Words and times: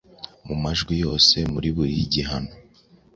Mu 0.47 0.55
majwi 0.63 0.93
yose, 1.03 1.35
muri 1.53 1.69
buri 1.75 1.93
gihano, 2.13 2.51